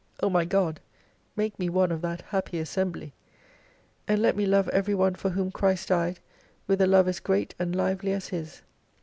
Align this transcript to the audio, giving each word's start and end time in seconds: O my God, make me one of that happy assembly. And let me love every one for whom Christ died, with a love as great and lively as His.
O 0.19 0.31
my 0.31 0.45
God, 0.45 0.79
make 1.35 1.59
me 1.59 1.69
one 1.69 1.91
of 1.91 2.01
that 2.01 2.23
happy 2.23 2.57
assembly. 2.57 3.13
And 4.07 4.19
let 4.19 4.35
me 4.35 4.47
love 4.47 4.67
every 4.69 4.95
one 4.95 5.13
for 5.13 5.29
whom 5.29 5.51
Christ 5.51 5.89
died, 5.89 6.19
with 6.65 6.81
a 6.81 6.87
love 6.87 7.07
as 7.07 7.19
great 7.19 7.53
and 7.59 7.75
lively 7.75 8.11
as 8.13 8.29
His. 8.29 8.63